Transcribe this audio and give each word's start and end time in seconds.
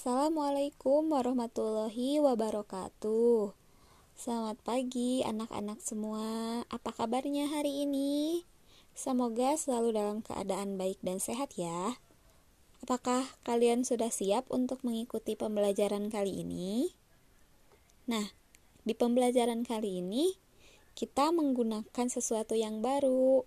Assalamualaikum 0.00 1.12
warahmatullahi 1.12 2.24
wabarakatuh. 2.24 3.52
Selamat 4.16 4.56
pagi 4.64 5.20
anak-anak 5.20 5.76
semua. 5.84 6.64
Apa 6.72 6.96
kabarnya 6.96 7.52
hari 7.52 7.84
ini? 7.84 8.40
Semoga 8.96 9.60
selalu 9.60 9.92
dalam 9.92 10.24
keadaan 10.24 10.80
baik 10.80 10.96
dan 11.04 11.20
sehat 11.20 11.52
ya. 11.52 12.00
Apakah 12.80 13.28
kalian 13.44 13.84
sudah 13.84 14.08
siap 14.08 14.48
untuk 14.48 14.80
mengikuti 14.88 15.36
pembelajaran 15.36 16.08
kali 16.08 16.48
ini? 16.48 16.96
Nah, 18.08 18.24
di 18.88 18.96
pembelajaran 18.96 19.68
kali 19.68 20.00
ini 20.00 20.32
kita 20.96 21.28
menggunakan 21.28 22.08
sesuatu 22.08 22.56
yang 22.56 22.80
baru. 22.80 23.44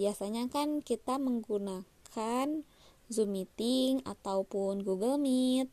Biasanya 0.00 0.48
kan 0.48 0.80
kita 0.80 1.20
menggunakan 1.20 2.64
Zoom 3.10 3.34
meeting 3.34 4.00
ataupun 4.06 4.86
Google 4.86 5.18
Meet 5.18 5.68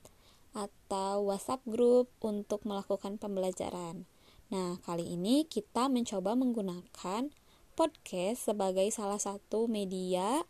atau 0.58 1.30
WhatsApp 1.30 1.62
group 1.70 2.10
untuk 2.26 2.66
melakukan 2.66 3.22
pembelajaran. 3.22 4.10
Nah, 4.50 4.82
kali 4.82 5.14
ini 5.14 5.46
kita 5.46 5.86
mencoba 5.86 6.34
menggunakan 6.34 7.30
podcast 7.78 8.50
sebagai 8.50 8.90
salah 8.90 9.22
satu 9.22 9.70
media 9.70 10.42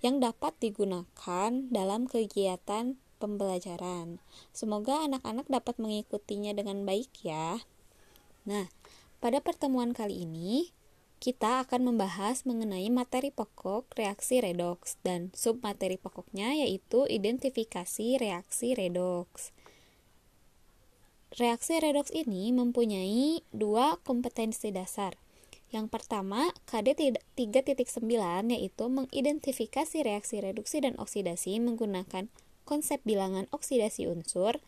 yang 0.00 0.18
dapat 0.18 0.56
digunakan 0.58 1.50
dalam 1.68 2.08
kegiatan 2.08 2.96
pembelajaran. 3.20 4.18
Semoga 4.50 5.04
anak-anak 5.06 5.46
dapat 5.46 5.78
mengikutinya 5.78 6.56
dengan 6.56 6.82
baik 6.82 7.12
ya. 7.22 7.62
Nah, 8.48 8.66
pada 9.22 9.38
pertemuan 9.38 9.94
kali 9.94 10.26
ini 10.26 10.74
kita 11.22 11.62
akan 11.62 11.86
membahas 11.86 12.42
mengenai 12.42 12.90
materi 12.90 13.30
pokok 13.30 13.94
reaksi 13.94 14.42
redoks 14.42 14.98
dan 15.06 15.30
submateri 15.38 15.94
pokoknya 15.94 16.50
yaitu 16.50 17.06
identifikasi 17.06 18.18
reaksi 18.18 18.74
redoks. 18.74 19.54
Reaksi 21.38 21.78
redoks 21.78 22.10
ini 22.10 22.50
mempunyai 22.50 23.46
dua 23.54 24.02
kompetensi 24.02 24.74
dasar. 24.74 25.14
Yang 25.70 25.94
pertama, 25.94 26.50
KD 26.66 27.14
3.9 27.38 28.02
yaitu 28.50 28.84
mengidentifikasi 28.90 30.02
reaksi 30.02 30.42
reduksi 30.42 30.82
dan 30.82 30.98
oksidasi 30.98 31.62
menggunakan 31.62 32.34
konsep 32.66 32.98
bilangan 33.06 33.46
oksidasi 33.54 34.10
unsur. 34.10 34.58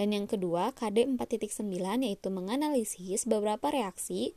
Dan 0.00 0.16
yang 0.16 0.24
kedua, 0.24 0.72
KD 0.72 1.04
4.9 1.04 1.68
yaitu 2.00 2.32
menganalisis 2.32 3.28
beberapa 3.28 3.68
reaksi 3.68 4.32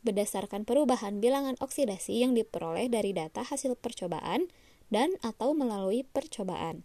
berdasarkan 0.00 0.64
perubahan 0.64 1.20
bilangan 1.20 1.56
oksidasi 1.60 2.24
yang 2.24 2.32
diperoleh 2.32 2.88
dari 2.88 3.12
data 3.12 3.44
hasil 3.44 3.76
percobaan 3.76 4.48
dan 4.90 5.14
atau 5.22 5.54
melalui 5.54 6.02
percobaan. 6.02 6.82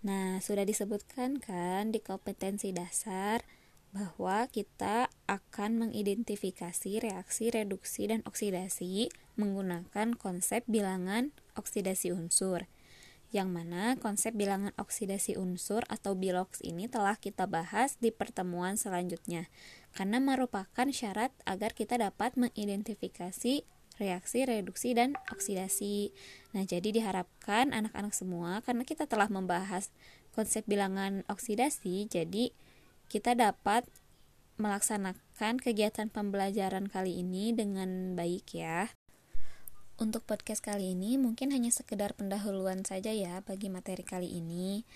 Nah, 0.00 0.40
sudah 0.40 0.64
disebutkan 0.64 1.36
kan 1.36 1.92
di 1.92 2.00
kompetensi 2.00 2.72
dasar 2.72 3.44
bahwa 3.90 4.46
kita 4.46 5.10
akan 5.26 5.76
mengidentifikasi 5.76 7.02
reaksi 7.02 7.50
reduksi 7.50 8.06
dan 8.06 8.22
oksidasi 8.22 9.10
menggunakan 9.34 10.14
konsep 10.14 10.62
bilangan 10.70 11.34
oksidasi 11.58 12.14
unsur. 12.14 12.70
Yang 13.30 13.48
mana 13.50 13.94
konsep 13.98 14.34
bilangan 14.34 14.74
oksidasi 14.74 15.38
unsur 15.38 15.86
atau 15.86 16.18
BILOX 16.18 16.66
ini 16.66 16.90
telah 16.90 17.14
kita 17.14 17.46
bahas 17.46 17.94
di 18.02 18.10
pertemuan 18.10 18.74
selanjutnya 18.74 19.46
karena 19.94 20.22
merupakan 20.22 20.88
syarat 20.94 21.34
agar 21.44 21.74
kita 21.74 21.98
dapat 21.98 22.38
mengidentifikasi 22.38 23.66
reaksi 24.00 24.48
reduksi 24.48 24.96
dan 24.96 25.14
oksidasi. 25.28 26.10
Nah, 26.56 26.64
jadi 26.64 26.88
diharapkan 26.88 27.76
anak-anak 27.76 28.16
semua 28.16 28.64
karena 28.64 28.88
kita 28.88 29.04
telah 29.04 29.28
membahas 29.28 29.92
konsep 30.32 30.64
bilangan 30.64 31.26
oksidasi, 31.28 32.08
jadi 32.08 32.54
kita 33.12 33.36
dapat 33.36 33.84
melaksanakan 34.56 35.60
kegiatan 35.60 36.08
pembelajaran 36.08 36.88
kali 36.88 37.20
ini 37.20 37.52
dengan 37.52 38.16
baik 38.16 38.56
ya. 38.56 38.92
Untuk 40.00 40.24
podcast 40.24 40.64
kali 40.64 40.96
ini 40.96 41.20
mungkin 41.20 41.52
hanya 41.52 41.68
sekedar 41.68 42.16
pendahuluan 42.16 42.88
saja 42.88 43.12
ya 43.12 43.44
bagi 43.44 43.68
materi 43.68 44.00
kali 44.00 44.32
ini. 44.32 44.88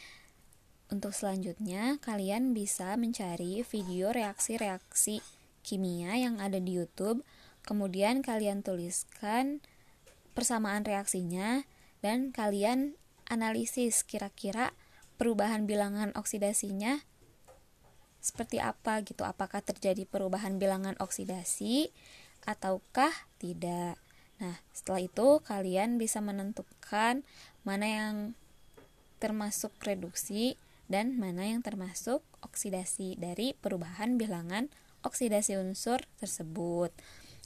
Untuk 0.94 1.10
selanjutnya, 1.10 1.98
kalian 2.06 2.54
bisa 2.54 2.94
mencari 2.94 3.66
video 3.66 4.14
reaksi-reaksi 4.14 5.18
kimia 5.66 6.14
yang 6.14 6.38
ada 6.38 6.62
di 6.62 6.78
YouTube, 6.78 7.26
kemudian 7.66 8.22
kalian 8.22 8.62
tuliskan 8.62 9.58
persamaan 10.38 10.86
reaksinya 10.86 11.66
dan 11.98 12.30
kalian 12.30 12.94
analisis 13.26 14.06
kira-kira 14.06 14.70
perubahan 15.18 15.66
bilangan 15.66 16.14
oksidasinya 16.14 17.02
seperti 18.22 18.62
apa 18.62 19.02
gitu. 19.02 19.26
Apakah 19.26 19.66
terjadi 19.66 20.06
perubahan 20.06 20.62
bilangan 20.62 20.94
oksidasi 21.02 21.90
ataukah 22.46 23.10
tidak. 23.42 23.98
Nah, 24.38 24.62
setelah 24.70 25.02
itu 25.02 25.42
kalian 25.42 25.98
bisa 25.98 26.22
menentukan 26.22 27.26
mana 27.66 27.86
yang 27.90 28.16
termasuk 29.18 29.74
reduksi 29.82 30.54
dan 30.86 31.16
mana 31.16 31.48
yang 31.48 31.64
termasuk 31.64 32.20
oksidasi 32.44 33.16
dari 33.16 33.56
perubahan 33.56 34.20
bilangan 34.20 34.68
oksidasi 35.04 35.60
unsur 35.60 36.00
tersebut. 36.16 36.90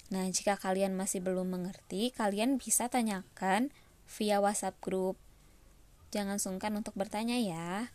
Nah, 0.08 0.24
jika 0.30 0.56
kalian 0.56 0.96
masih 0.96 1.20
belum 1.20 1.52
mengerti, 1.52 2.14
kalian 2.14 2.56
bisa 2.56 2.88
tanyakan 2.88 3.74
via 4.08 4.40
WhatsApp 4.40 4.80
group. 4.80 5.20
Jangan 6.08 6.40
sungkan 6.40 6.72
untuk 6.80 6.96
bertanya 6.96 7.36
ya. 7.36 7.92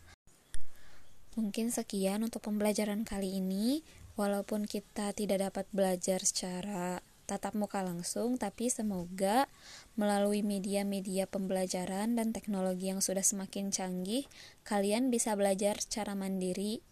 Mungkin 1.34 1.74
sekian 1.74 2.22
untuk 2.22 2.46
pembelajaran 2.46 3.02
kali 3.02 3.42
ini. 3.42 3.82
Walaupun 4.14 4.70
kita 4.70 5.10
tidak 5.10 5.42
dapat 5.42 5.66
belajar 5.74 6.22
secara 6.22 7.02
tatap 7.24 7.56
muka 7.56 7.80
langsung, 7.80 8.36
tapi 8.36 8.68
semoga 8.68 9.48
melalui 9.96 10.44
media-media 10.44 11.24
pembelajaran 11.26 12.16
dan 12.16 12.30
teknologi 12.30 12.92
yang 12.92 13.00
sudah 13.00 13.24
semakin 13.24 13.72
canggih, 13.72 14.28
kalian 14.62 15.08
bisa 15.08 15.32
belajar 15.34 15.80
secara 15.80 16.12
mandiri 16.12 16.84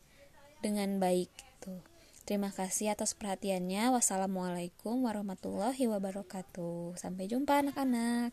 dengan 0.65 0.97
baik. 0.97 1.31
Tuh. 1.60 1.84
Terima 2.22 2.54
kasih 2.54 2.94
atas 2.94 3.19
perhatiannya. 3.19 3.93
Wassalamualaikum 3.93 5.04
warahmatullahi 5.04 5.91
wabarakatuh. 5.91 6.94
Sampai 6.94 7.26
jumpa 7.26 7.60
anak-anak. 7.66 8.32